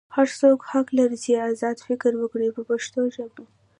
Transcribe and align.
هر 0.15 0.27
څوک 0.39 0.59
حق 0.71 0.87
لري 0.97 1.17
چې 1.23 1.31
ازاد 1.49 1.77
فکر 1.87 2.11
وکړي 2.17 2.49
په 2.55 2.61
پښتو 2.69 3.01
ژبه. 3.15 3.43